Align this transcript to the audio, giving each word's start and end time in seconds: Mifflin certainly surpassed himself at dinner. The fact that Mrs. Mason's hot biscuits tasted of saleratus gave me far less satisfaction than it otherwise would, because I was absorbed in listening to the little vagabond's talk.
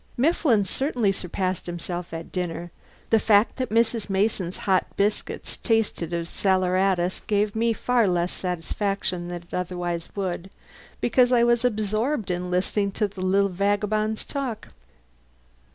Mifflin 0.17 0.65
certainly 0.65 1.11
surpassed 1.11 1.67
himself 1.67 2.11
at 2.11 2.31
dinner. 2.31 2.71
The 3.11 3.19
fact 3.19 3.57
that 3.57 3.69
Mrs. 3.69 4.09
Mason's 4.09 4.57
hot 4.65 4.87
biscuits 4.97 5.57
tasted 5.57 6.11
of 6.11 6.27
saleratus 6.27 7.19
gave 7.27 7.55
me 7.55 7.71
far 7.71 8.07
less 8.07 8.31
satisfaction 8.31 9.27
than 9.27 9.43
it 9.43 9.53
otherwise 9.53 10.07
would, 10.15 10.49
because 11.01 11.31
I 11.31 11.43
was 11.43 11.63
absorbed 11.63 12.31
in 12.31 12.49
listening 12.49 12.91
to 12.93 13.07
the 13.07 13.21
little 13.21 13.47
vagabond's 13.51 14.25
talk. 14.25 14.69